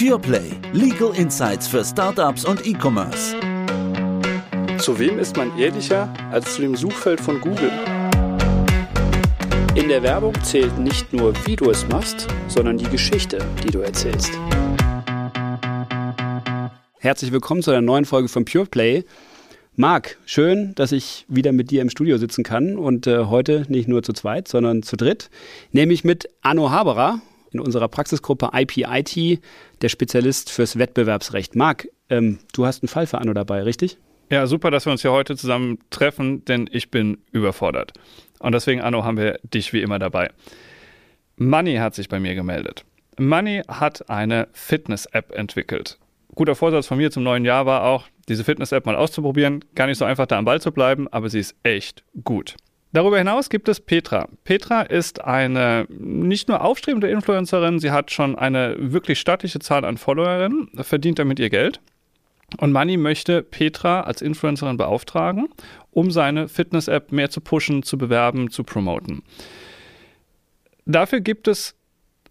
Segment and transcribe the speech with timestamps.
[0.00, 0.52] PurePlay.
[0.72, 3.36] Legal Insights für Startups und E-Commerce.
[4.78, 7.70] Zu wem ist man ehrlicher als zu dem Suchfeld von Google?
[9.74, 13.80] In der Werbung zählt nicht nur, wie du es machst, sondern die Geschichte, die du
[13.80, 14.32] erzählst.
[16.98, 19.04] Herzlich willkommen zu einer neuen Folge von PurePlay.
[19.76, 23.86] Marc, schön, dass ich wieder mit dir im Studio sitzen kann und äh, heute nicht
[23.86, 25.28] nur zu zweit, sondern zu dritt,
[25.72, 27.20] nämlich mit Anno Haberer
[27.52, 29.40] in unserer Praxisgruppe IPIT,
[29.82, 31.56] der Spezialist fürs Wettbewerbsrecht.
[31.56, 33.98] Marc, ähm, du hast einen Fall für Anno dabei, richtig?
[34.30, 37.92] Ja, super, dass wir uns hier heute zusammen treffen, denn ich bin überfordert.
[38.38, 40.30] Und deswegen, Anno, haben wir dich wie immer dabei.
[41.36, 42.84] Money hat sich bei mir gemeldet.
[43.18, 45.98] Money hat eine Fitness-App entwickelt.
[46.34, 49.64] Guter Vorsatz von mir zum neuen Jahr war auch, diese Fitness-App mal auszuprobieren.
[49.74, 52.56] Gar nicht so einfach, da am Ball zu bleiben, aber sie ist echt gut.
[52.92, 54.28] Darüber hinaus gibt es Petra.
[54.42, 59.96] Petra ist eine nicht nur aufstrebende Influencerin, sie hat schon eine wirklich stattliche Zahl an
[59.96, 61.80] Followerinnen, verdient damit ihr Geld.
[62.58, 65.48] Und Money möchte Petra als Influencerin beauftragen,
[65.92, 69.22] um seine Fitness-App mehr zu pushen, zu bewerben, zu promoten.
[70.84, 71.76] Dafür gibt es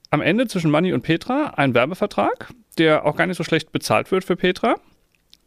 [0.10, 4.12] am Ende zwischen Money und Petra einen Werbevertrag, der auch gar nicht so schlecht bezahlt
[4.12, 4.76] wird für Petra.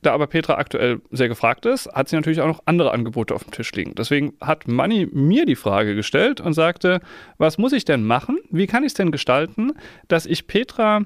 [0.03, 3.45] Da aber Petra aktuell sehr gefragt ist, hat sie natürlich auch noch andere Angebote auf
[3.45, 3.95] dem Tisch liegen.
[3.95, 7.00] Deswegen hat Money mir die Frage gestellt und sagte,
[7.39, 8.39] was muss ich denn machen?
[8.50, 9.73] Wie kann ich es denn gestalten,
[10.08, 11.03] dass ich Petra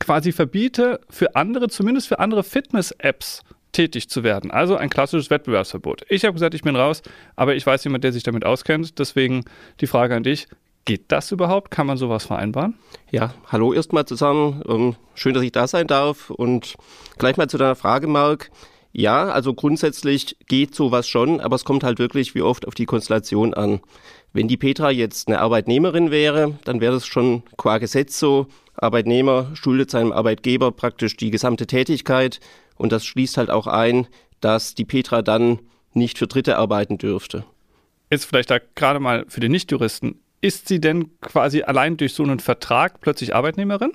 [0.00, 4.50] quasi verbiete, für andere, zumindest für andere Fitness-Apps tätig zu werden.
[4.50, 6.04] Also ein klassisches Wettbewerbsverbot.
[6.08, 7.02] Ich habe gesagt, ich bin raus,
[7.36, 8.98] aber ich weiß jemand, der sich damit auskennt.
[8.98, 9.44] Deswegen
[9.80, 10.48] die Frage an dich.
[10.84, 11.70] Geht das überhaupt?
[11.70, 12.74] Kann man sowas vereinbaren?
[13.10, 14.62] Ja, hallo erstmal zusammen.
[14.68, 16.30] Ähm, schön, dass ich da sein darf.
[16.30, 16.76] Und
[17.18, 18.50] gleich mal zu deiner Frage, Marc.
[18.92, 22.86] Ja, also grundsätzlich geht sowas schon, aber es kommt halt wirklich wie oft auf die
[22.86, 23.80] Konstellation an.
[24.32, 28.46] Wenn die Petra jetzt eine Arbeitnehmerin wäre, dann wäre das schon qua Gesetz so.
[28.74, 32.40] Arbeitnehmer schuldet seinem Arbeitgeber praktisch die gesamte Tätigkeit
[32.76, 34.08] und das schließt halt auch ein,
[34.40, 35.60] dass die Petra dann
[35.92, 37.44] nicht für Dritte arbeiten dürfte.
[38.08, 42.22] Ist vielleicht da gerade mal für den Nichtjuristen ist sie denn quasi allein durch so
[42.22, 43.92] einen Vertrag plötzlich Arbeitnehmerin?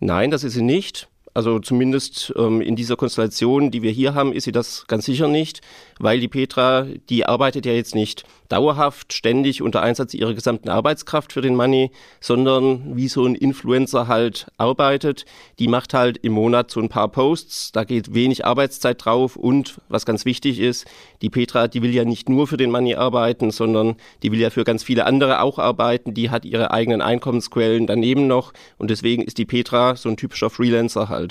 [0.00, 1.08] Nein, das ist sie nicht.
[1.38, 5.28] Also zumindest ähm, in dieser Konstellation, die wir hier haben, ist sie das ganz sicher
[5.28, 5.60] nicht,
[6.00, 11.32] weil die Petra, die arbeitet ja jetzt nicht dauerhaft, ständig unter Einsatz ihrer gesamten Arbeitskraft
[11.32, 11.90] für den Money,
[12.20, 15.26] sondern wie so ein Influencer halt arbeitet,
[15.58, 19.80] die macht halt im Monat so ein paar Posts, da geht wenig Arbeitszeit drauf und
[19.88, 20.86] was ganz wichtig ist,
[21.22, 24.50] die Petra, die will ja nicht nur für den Money arbeiten, sondern die will ja
[24.50, 29.22] für ganz viele andere auch arbeiten, die hat ihre eigenen Einkommensquellen daneben noch und deswegen
[29.22, 31.27] ist die Petra so ein typischer Freelancer halt.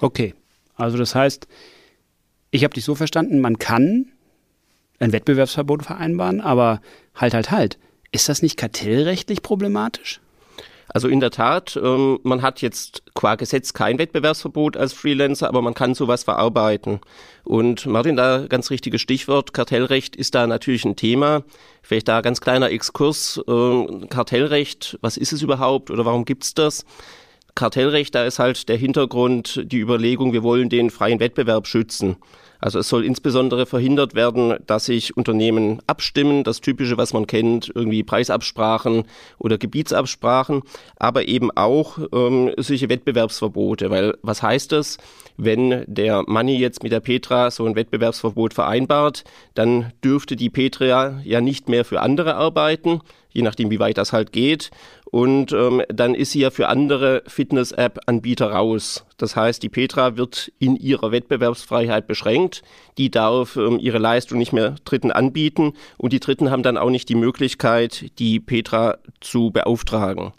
[0.00, 0.34] Okay,
[0.76, 1.46] also das heißt,
[2.50, 4.12] ich habe dich so verstanden, man kann
[4.98, 6.80] ein Wettbewerbsverbot vereinbaren, aber
[7.14, 7.78] halt, halt, halt.
[8.12, 10.20] Ist das nicht kartellrechtlich problematisch?
[10.88, 15.62] Also in der Tat, ähm, man hat jetzt qua Gesetz kein Wettbewerbsverbot als Freelancer, aber
[15.62, 17.00] man kann sowas verarbeiten.
[17.44, 21.44] Und Martin, da ganz richtiges Stichwort, Kartellrecht ist da natürlich ein Thema.
[21.82, 23.40] Vielleicht da ganz kleiner Exkurs.
[23.48, 26.84] Äh, Kartellrecht, was ist es überhaupt oder warum gibt's das?
[27.54, 32.16] Kartellrecht, da ist halt der Hintergrund die Überlegung, wir wollen den freien Wettbewerb schützen.
[32.62, 37.72] Also es soll insbesondere verhindert werden, dass sich Unternehmen abstimmen, das Typische, was man kennt,
[37.74, 39.02] irgendwie Preisabsprachen
[39.38, 40.62] oder Gebietsabsprachen,
[40.96, 43.90] aber eben auch ähm, solche Wettbewerbsverbote.
[43.90, 44.98] Weil was heißt das,
[45.36, 49.24] wenn der Money jetzt mit der Petra so ein Wettbewerbsverbot vereinbart,
[49.54, 53.00] dann dürfte die Petra ja nicht mehr für andere arbeiten,
[53.32, 54.70] je nachdem, wie weit das halt geht.
[55.12, 59.04] Und ähm, dann ist sie ja für andere Fitness-App-Anbieter raus.
[59.18, 62.62] Das heißt, die Petra wird in ihrer Wettbewerbsfreiheit beschränkt.
[62.96, 66.88] Die darf ähm, ihre Leistung nicht mehr Dritten anbieten und die Dritten haben dann auch
[66.88, 70.32] nicht die Möglichkeit, die Petra zu beauftragen.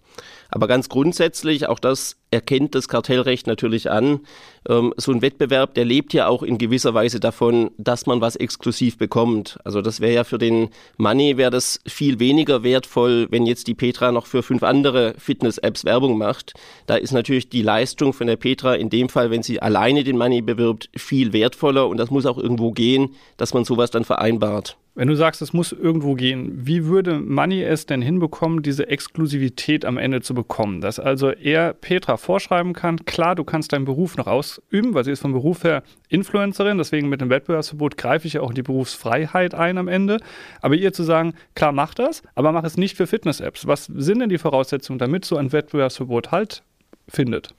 [0.49, 4.21] Aber ganz grundsätzlich, auch das erkennt das Kartellrecht natürlich an,
[4.67, 8.35] ähm, so ein Wettbewerb, der lebt ja auch in gewisser Weise davon, dass man was
[8.35, 9.59] exklusiv bekommt.
[9.63, 13.75] Also das wäre ja für den Money, wäre das viel weniger wertvoll, wenn jetzt die
[13.75, 16.53] Petra noch für fünf andere Fitness-Apps Werbung macht.
[16.87, 20.17] Da ist natürlich die Leistung von der Petra in dem Fall, wenn sie alleine den
[20.17, 24.77] Money bewirbt, viel wertvoller und das muss auch irgendwo gehen, dass man sowas dann vereinbart.
[24.95, 29.85] Wenn du sagst, es muss irgendwo gehen, wie würde Money es denn hinbekommen, diese Exklusivität
[29.85, 30.81] am Ende zu bekommen?
[30.81, 35.11] Dass also er Petra vorschreiben kann, klar, du kannst deinen Beruf noch ausüben, weil sie
[35.11, 38.61] ist vom Beruf her Influencerin, deswegen mit dem Wettbewerbsverbot greife ich ja auch in die
[38.61, 40.19] Berufsfreiheit ein am Ende.
[40.61, 43.65] Aber ihr zu sagen, klar, mach das, aber mach es nicht für Fitness-Apps.
[43.65, 46.61] Was sind denn die Voraussetzungen, damit so ein Wettbewerbsverbot halt
[47.07, 47.55] findet?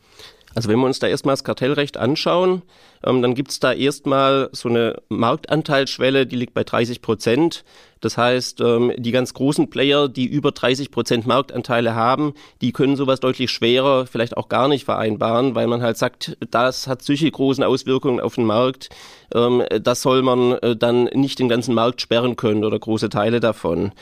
[0.55, 2.63] Also wenn wir uns da erstmal das Kartellrecht anschauen,
[3.05, 7.65] ähm, dann gibt es da erstmal so eine Marktanteilsschwelle, die liegt bei 30 Prozent.
[8.01, 12.97] Das heißt, ähm, die ganz großen Player, die über 30 Prozent Marktanteile haben, die können
[12.97, 17.31] sowas deutlich schwerer, vielleicht auch gar nicht vereinbaren, weil man halt sagt, das hat solche
[17.31, 18.91] großen Auswirkungen auf den Markt,
[19.35, 23.41] ähm, das soll man äh, dann nicht den ganzen Markt sperren können oder große Teile
[23.41, 23.93] davon.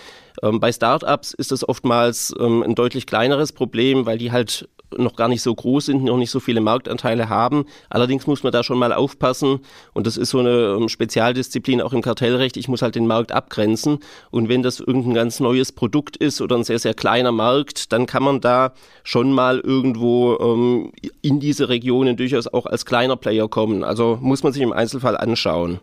[0.43, 5.17] Ähm, bei Startups ist das oftmals ähm, ein deutlich kleineres Problem, weil die halt noch
[5.17, 7.67] gar nicht so groß sind, noch nicht so viele Marktanteile haben.
[7.91, 9.61] Allerdings muss man da schon mal aufpassen
[9.93, 12.57] und das ist so eine ähm, Spezialdisziplin auch im Kartellrecht.
[12.57, 13.99] Ich muss halt den Markt abgrenzen
[14.31, 18.07] und wenn das irgendein ganz neues Produkt ist oder ein sehr, sehr kleiner Markt, dann
[18.07, 18.73] kann man da
[19.05, 23.85] schon mal irgendwo ähm, in diese Regionen durchaus auch als kleiner Player kommen.
[23.85, 25.81] Also muss man sich im Einzelfall anschauen.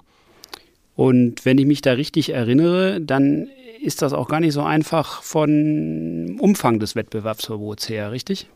[0.96, 3.48] Und wenn ich mich da richtig erinnere, dann
[3.82, 8.48] ist das auch gar nicht so einfach von Umfang des Wettbewerbsverbots her, richtig?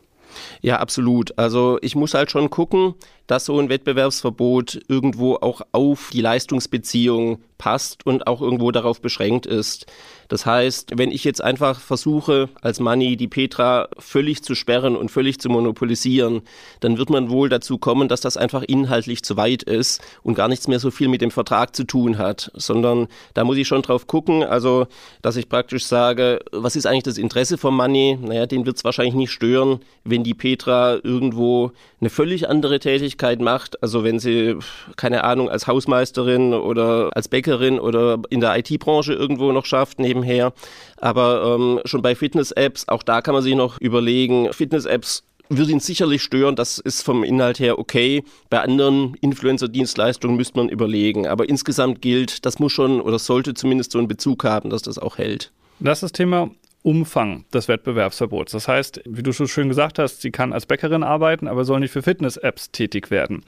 [0.60, 1.36] Ja, absolut.
[1.38, 2.94] Also ich muss halt schon gucken,
[3.26, 9.46] dass so ein Wettbewerbsverbot irgendwo auch auf die Leistungsbeziehung passt und auch irgendwo darauf beschränkt
[9.46, 9.86] ist.
[10.28, 15.10] Das heißt, wenn ich jetzt einfach versuche, als Money die Petra völlig zu sperren und
[15.10, 16.42] völlig zu monopolisieren,
[16.80, 20.48] dann wird man wohl dazu kommen, dass das einfach inhaltlich zu weit ist und gar
[20.48, 23.82] nichts mehr so viel mit dem Vertrag zu tun hat, sondern da muss ich schon
[23.82, 24.86] drauf gucken, also
[25.22, 28.18] dass ich praktisch sage, was ist eigentlich das Interesse von Money?
[28.20, 33.13] Naja, den wird es wahrscheinlich nicht stören, wenn die Petra irgendwo eine völlig andere Tätigkeit
[33.40, 34.56] macht, also wenn sie,
[34.96, 40.52] keine Ahnung, als Hausmeisterin oder als Bäckerin oder in der IT-Branche irgendwo noch schafft, nebenher.
[41.00, 45.80] Aber ähm, schon bei Fitness-Apps, auch da kann man sich noch überlegen, Fitness-Apps würde ihn
[45.80, 48.24] sicherlich stören, das ist vom Inhalt her okay.
[48.48, 51.26] Bei anderen Influencer-Dienstleistungen müsste man überlegen.
[51.26, 54.98] Aber insgesamt gilt, das muss schon oder sollte zumindest so einen Bezug haben, dass das
[54.98, 55.52] auch hält.
[55.80, 56.50] Das ist das Thema
[56.84, 58.52] Umfang des Wettbewerbsverbots.
[58.52, 61.80] Das heißt, wie du schon schön gesagt hast, sie kann als Bäckerin arbeiten, aber soll
[61.80, 63.42] nicht für Fitness-Apps tätig werden.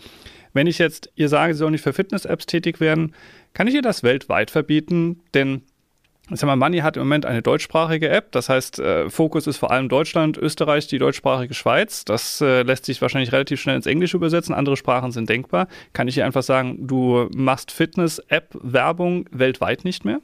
[0.54, 3.14] Wenn ich jetzt ihr sage, sie soll nicht für Fitness-Apps tätig werden,
[3.52, 5.20] kann ich ihr das weltweit verbieten?
[5.34, 5.60] Denn
[6.30, 8.32] ich sag mal, Money hat im Moment eine deutschsprachige App.
[8.32, 12.06] Das heißt, äh, Fokus ist vor allem Deutschland, Österreich, die deutschsprachige Schweiz.
[12.06, 14.54] Das äh, lässt sich wahrscheinlich relativ schnell ins Englische übersetzen.
[14.54, 15.68] Andere Sprachen sind denkbar.
[15.92, 20.20] Kann ich hier einfach sagen, du machst Fitness-App-Werbung weltweit nicht mehr?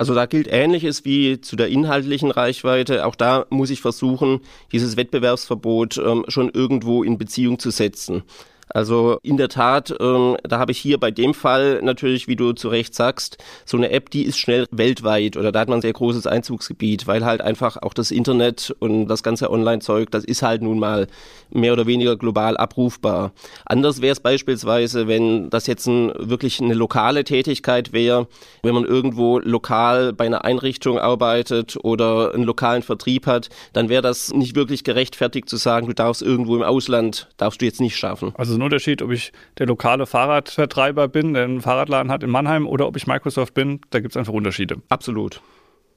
[0.00, 3.04] Also da gilt Ähnliches wie zu der inhaltlichen Reichweite.
[3.04, 4.40] Auch da muss ich versuchen,
[4.72, 8.22] dieses Wettbewerbsverbot ähm, schon irgendwo in Beziehung zu setzen.
[8.70, 12.52] Also in der Tat, ähm, da habe ich hier bei dem Fall natürlich, wie du
[12.52, 15.82] zu Recht sagst, so eine App, die ist schnell weltweit oder da hat man ein
[15.82, 20.42] sehr großes Einzugsgebiet, weil halt einfach auch das Internet und das ganze Online-Zeug, das ist
[20.42, 21.08] halt nun mal
[21.50, 23.32] mehr oder weniger global abrufbar.
[23.64, 28.28] Anders wäre es beispielsweise, wenn das jetzt ein, wirklich eine lokale Tätigkeit wäre,
[28.62, 34.02] wenn man irgendwo lokal bei einer Einrichtung arbeitet oder einen lokalen Vertrieb hat, dann wäre
[34.02, 37.96] das nicht wirklich gerechtfertigt zu sagen, du darfst irgendwo im Ausland, darfst du jetzt nicht
[37.96, 38.32] schaffen.
[38.36, 42.66] Also ein Unterschied, ob ich der lokale Fahrradvertreiber bin, der einen Fahrradladen hat in Mannheim
[42.66, 43.80] oder ob ich Microsoft bin.
[43.90, 44.76] Da gibt es einfach Unterschiede.
[44.88, 45.40] Absolut.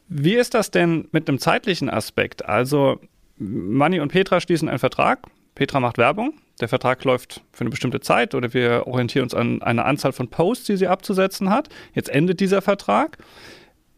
[0.08, 2.46] Wie ist das denn mit einem zeitlichen Aspekt?
[2.46, 3.00] Also
[3.38, 5.24] Manni und Petra schließen einen Vertrag.
[5.56, 6.34] Petra macht Werbung.
[6.62, 10.30] Der Vertrag läuft für eine bestimmte Zeit oder wir orientieren uns an eine Anzahl von
[10.30, 11.70] Posts, die sie abzusetzen hat.
[11.94, 13.18] Jetzt endet dieser Vertrag.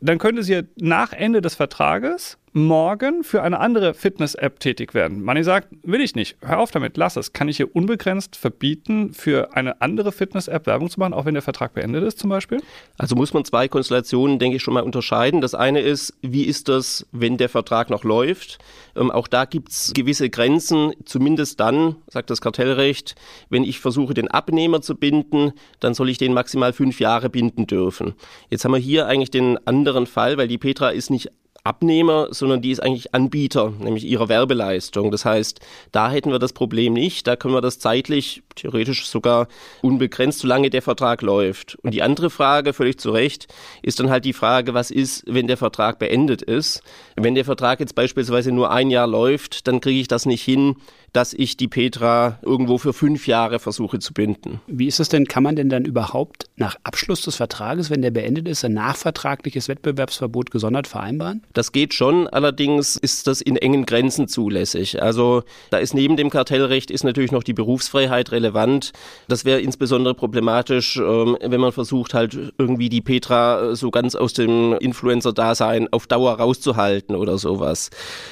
[0.02, 5.22] Dann könnte sie nach Ende des Vertrages morgen für eine andere Fitness-App tätig werden.
[5.22, 7.34] Manni sagt, will ich nicht, hör auf damit, lass es.
[7.34, 11.44] Kann ich hier unbegrenzt verbieten, für eine andere Fitness-App Werbung zu machen, auch wenn der
[11.44, 12.62] Vertrag beendet ist zum Beispiel?
[12.98, 15.42] Also muss man zwei Konstellationen, denke ich, schon mal unterscheiden.
[15.42, 18.58] Das eine ist, wie ist das, wenn der Vertrag noch läuft?
[18.96, 23.16] Ähm, auch da gibt es gewisse Grenzen, zumindest dann, sagt das Kartellrecht,
[23.50, 27.68] wenn ich versuche, den Abnehmer zu binden, dann soll ich den maximal fünf Jahre binden
[27.68, 28.14] dürfen.
[28.50, 31.32] Jetzt haben wir hier eigentlich den anderen Fall, weil die Petra ist nicht
[31.66, 35.10] Abnehmer, sondern die ist eigentlich Anbieter, nämlich ihrer Werbeleistung.
[35.12, 35.60] Das heißt,
[35.92, 37.26] da hätten wir das Problem nicht.
[37.26, 39.48] Da können wir das zeitlich, theoretisch sogar
[39.82, 41.76] unbegrenzt, solange der Vertrag läuft.
[41.82, 43.48] Und die andere Frage, völlig zu Recht,
[43.82, 46.84] ist dann halt die Frage, was ist, wenn der Vertrag beendet ist?
[47.16, 50.76] Wenn der Vertrag jetzt beispielsweise nur ein Jahr läuft, dann kriege ich das nicht hin,
[51.16, 54.60] dass ich die Petra irgendwo für fünf Jahre versuche zu binden.
[54.68, 58.12] Wie ist es denn, kann man denn dann überhaupt nach Abschluss des Vertrages, wenn der
[58.12, 61.42] beendet ist, ein nachvertragliches Wettbewerbsverbot gesondert vereinbaren?
[61.54, 65.02] Das geht schon, allerdings ist das in engen Grenzen zulässig.
[65.02, 68.92] Also da ist neben dem Kartellrecht ist natürlich noch die Berufsfreiheit relevant.
[69.30, 74.34] Das wäre insbesondere problematisch, ähm, wenn man versucht halt irgendwie die Petra so ganz aus
[74.34, 77.90] dem Influencer-Dasein auf Dauer rauszuhalten oder sowas.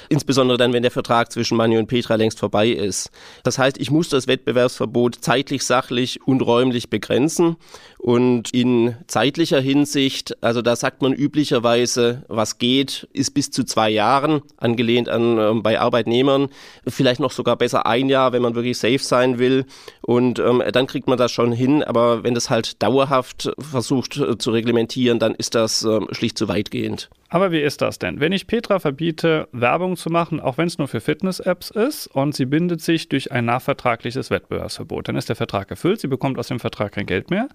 [0.10, 3.10] Insbesondere dann, wenn der Vertrag zwischen Mani und Petra längst vorbei ist.
[3.44, 7.58] Das heißt, ich muss das Wettbewerbsverbot zeitlich, sachlich und räumlich begrenzen
[8.04, 13.90] Und in zeitlicher Hinsicht, also da sagt man üblicherweise, was geht, ist bis zu zwei
[13.90, 16.50] Jahren, angelehnt an äh, bei Arbeitnehmern,
[16.86, 19.64] vielleicht noch sogar besser ein Jahr, wenn man wirklich safe sein will.
[20.02, 21.82] Und ähm, dann kriegt man das schon hin.
[21.82, 26.50] Aber wenn das halt dauerhaft versucht äh, zu reglementieren, dann ist das äh, schlicht zu
[26.50, 27.10] weitgehend.
[27.34, 28.20] Aber wie ist das denn?
[28.20, 32.36] Wenn ich Petra verbiete, Werbung zu machen, auch wenn es nur für Fitness-Apps ist, und
[32.36, 36.50] sie bindet sich durch ein nachvertragliches Wettbewerbsverbot, dann ist der Vertrag erfüllt, sie bekommt aus
[36.50, 37.50] dem Vertrag kein Geld mehr.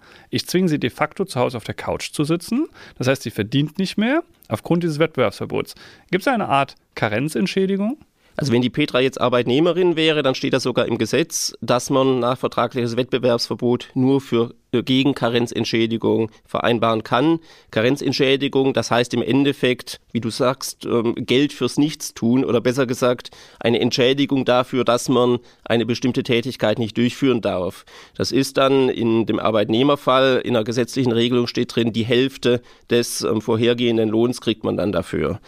[0.47, 2.67] Zwinge sie de facto zu Hause auf der Couch zu sitzen.
[2.97, 5.75] Das heißt, sie verdient nicht mehr aufgrund dieses Wettbewerbsverbots.
[6.11, 7.99] Gibt es eine Art Karenzentschädigung?
[8.39, 12.21] Also wenn die Petra jetzt Arbeitnehmerin wäre, dann steht das sogar im Gesetz, dass man
[12.21, 17.41] nach vertragliches Wettbewerbsverbot nur für äh, gegen Karenzentschädigung vereinbaren kann.
[17.73, 23.31] Karenzentschädigung, das heißt im Endeffekt, wie du sagst, ähm, Geld fürs Nichtstun oder besser gesagt
[23.59, 27.85] eine Entschädigung dafür, dass man eine bestimmte Tätigkeit nicht durchführen darf.
[28.17, 33.23] Das ist dann in dem Arbeitnehmerfall in einer gesetzlichen Regelung steht drin, die Hälfte des
[33.23, 35.41] ähm, vorhergehenden Lohns kriegt man dann dafür.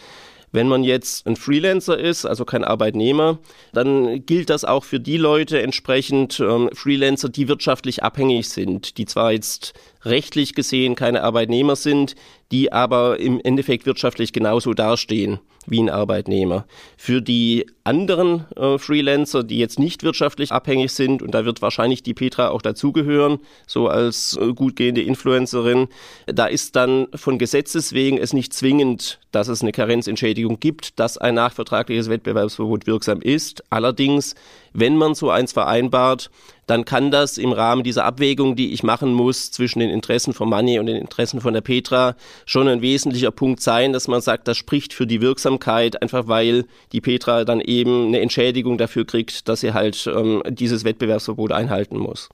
[0.52, 3.38] Wenn man jetzt ein Freelancer ist, also kein Arbeitnehmer,
[3.72, 9.06] dann gilt das auch für die Leute entsprechend, ähm, Freelancer, die wirtschaftlich abhängig sind, die
[9.06, 12.16] zwar jetzt rechtlich gesehen keine Arbeitnehmer sind,
[12.50, 16.66] die aber im Endeffekt wirtschaftlich genauso dastehen wie ein Arbeitnehmer.
[16.96, 22.02] Für die anderen äh, Freelancer, die jetzt nicht wirtschaftlich abhängig sind, und da wird wahrscheinlich
[22.02, 25.88] die Petra auch dazugehören, so als äh, gut gehende Influencerin,
[26.26, 31.18] da ist dann von Gesetzes wegen es nicht zwingend, dass es eine Karenzentschädigung gibt, dass
[31.18, 33.62] ein nachvertragliches Wettbewerbsverbot wirksam ist.
[33.70, 34.34] Allerdings,
[34.72, 36.30] wenn man so eins vereinbart,
[36.66, 40.48] dann kann das im Rahmen dieser Abwägung, die ich machen muss zwischen den Interessen von
[40.48, 42.14] Money und den Interessen von der Petra,
[42.46, 46.64] schon ein wesentlicher Punkt sein, dass man sagt, das spricht für die Wirksamkeit, einfach weil
[46.92, 51.98] die Petra dann eben eine Entschädigung dafür kriegt, dass sie halt ähm, dieses Wettbewerbsverbot einhalten
[51.98, 52.28] muss.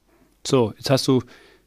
[0.46, 1.22] So, jetzt hast du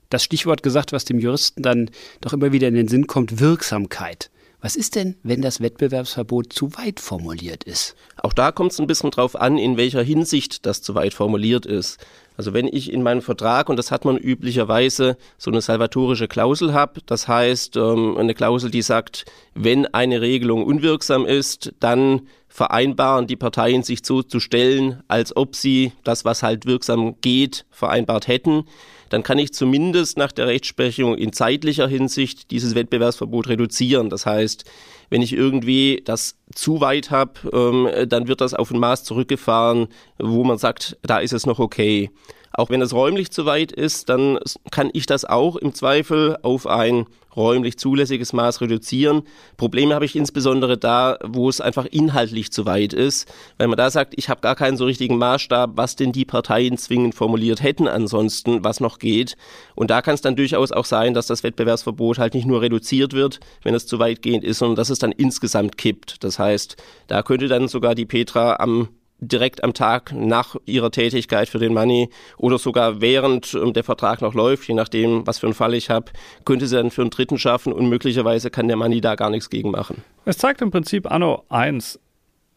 [0.10, 1.90] das Stichwort gesagt, was dem Juristen dann
[2.22, 4.30] doch immer wieder in den Sinn kommt, Wirksamkeit.
[4.62, 7.96] Was ist denn, wenn das Wettbewerbsverbot zu weit formuliert ist?
[8.18, 11.66] Auch da kommt es ein bisschen drauf an, in welcher Hinsicht das zu weit formuliert
[11.66, 11.98] ist.
[12.36, 16.74] Also wenn ich in meinem Vertrag, und das hat man üblicherweise, so eine salvatorische Klausel
[16.74, 19.26] habe, das heißt ähm, eine Klausel, die sagt,
[19.56, 25.56] wenn eine Regelung unwirksam ist, dann vereinbaren die Parteien sich so zu stellen, als ob
[25.56, 28.66] sie das, was halt wirksam geht, vereinbart hätten,
[29.10, 34.10] dann kann ich zumindest nach der Rechtsprechung in zeitlicher Hinsicht dieses Wettbewerbsverbot reduzieren.
[34.10, 34.66] Das heißt,
[35.10, 39.88] wenn ich irgendwie das zu weit habe, ähm, dann wird das auf ein Maß zurückgefahren,
[40.20, 42.12] wo man sagt, da ist es noch okay.
[42.60, 44.38] Auch wenn es räumlich zu weit ist, dann
[44.70, 49.22] kann ich das auch im Zweifel auf ein räumlich zulässiges Maß reduzieren.
[49.56, 53.90] Probleme habe ich insbesondere da, wo es einfach inhaltlich zu weit ist, weil man da
[53.90, 57.88] sagt, ich habe gar keinen so richtigen Maßstab, was denn die Parteien zwingend formuliert hätten
[57.88, 59.38] ansonsten, was noch geht.
[59.74, 63.14] Und da kann es dann durchaus auch sein, dass das Wettbewerbsverbot halt nicht nur reduziert
[63.14, 66.26] wird, wenn es zu weitgehend ist, sondern dass es dann insgesamt kippt.
[66.26, 66.76] Das heißt,
[67.08, 68.90] da könnte dann sogar die Petra am
[69.22, 74.22] direkt am Tag nach ihrer Tätigkeit für den Money oder sogar während ähm, der Vertrag
[74.22, 76.12] noch läuft, je nachdem, was für einen Fall ich habe,
[76.46, 79.50] könnte sie dann für einen Dritten schaffen und möglicherweise kann der Money da gar nichts
[79.50, 80.04] gegen machen.
[80.26, 82.00] Es zeigt im Prinzip Anno 1,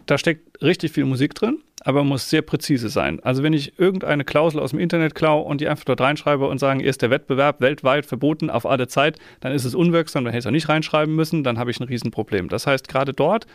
[0.06, 3.20] da steckt richtig viel Musik drin, aber muss sehr präzise sein.
[3.22, 6.58] Also wenn ich irgendeine Klausel aus dem Internet klaue und die einfach dort reinschreibe und
[6.58, 10.40] sagen, ist der Wettbewerb weltweit verboten auf alle Zeit, dann ist es unwirksam, dann hätte
[10.40, 12.48] ich es auch nicht reinschreiben müssen, dann habe ich ein Riesenproblem.
[12.48, 13.46] Das heißt, gerade dort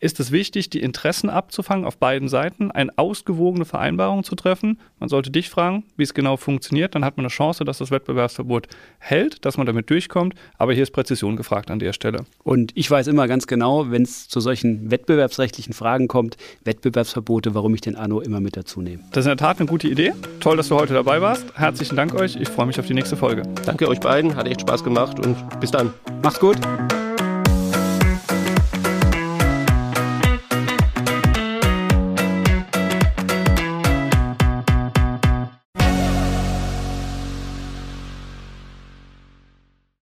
[0.00, 4.78] ist es wichtig, die Interessen abzufangen auf beiden Seiten, eine ausgewogene Vereinbarung zu treffen.
[5.00, 6.94] Man sollte dich fragen, wie es genau funktioniert.
[6.94, 10.34] Dann hat man eine Chance, dass das Wettbewerbsverbot hält, dass man damit durchkommt.
[10.58, 12.24] Aber hier ist Präzision gefragt an der Stelle.
[12.42, 17.74] Und ich weiß immer ganz genau, wenn es zu solchen wettbewerbsrechtlichen Fragen kommt, Wettbewerbsverbote, warum
[17.74, 19.02] ich den Anno immer mit dazu nehme.
[19.12, 20.12] Das ist in der Tat eine gute Idee.
[20.40, 21.46] Toll, dass du heute dabei warst.
[21.54, 22.36] Herzlichen Dank euch.
[22.36, 23.42] Ich freue mich auf die nächste Folge.
[23.64, 24.36] Danke euch beiden.
[24.36, 25.92] Hat echt Spaß gemacht und bis dann.
[26.22, 26.56] Macht's gut.